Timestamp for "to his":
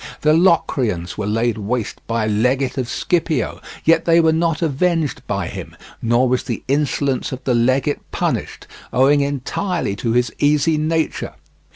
9.97-10.33